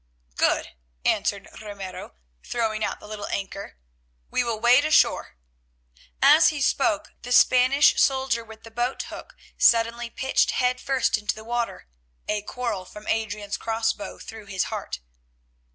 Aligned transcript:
"Good," 0.35 0.71
answered 1.05 1.47
Ramiro, 1.61 2.15
throwing 2.41 2.83
out 2.83 2.99
the 2.99 3.07
little 3.07 3.27
anchor, 3.27 3.77
"we 4.31 4.43
will 4.43 4.59
wade 4.59 4.83
ashore." 4.83 5.37
As 6.23 6.47
he 6.47 6.59
spoke 6.59 7.11
the 7.21 7.31
Spanish 7.31 8.01
soldier 8.01 8.43
with 8.43 8.63
the 8.63 8.71
boat 8.71 8.99
hook 9.09 9.35
suddenly 9.59 10.09
pitched 10.09 10.49
head 10.49 10.81
first 10.81 11.19
into 11.19 11.35
the 11.35 11.43
water, 11.43 11.87
a 12.27 12.41
quarrel 12.41 12.83
from 12.85 13.05
Adrian's 13.07 13.57
crossbow 13.57 14.17
through 14.17 14.47
his 14.47 14.63
heart. 14.73 15.01